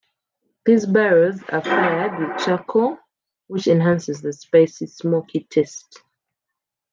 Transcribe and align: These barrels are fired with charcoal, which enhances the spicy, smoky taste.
These 0.65 0.87
barrels 0.87 1.43
are 1.49 1.63
fired 1.63 2.17
with 2.19 2.39
charcoal, 2.43 2.97
which 3.45 3.67
enhances 3.67 4.19
the 4.19 4.33
spicy, 4.33 4.87
smoky 4.87 5.41
taste. 5.41 6.01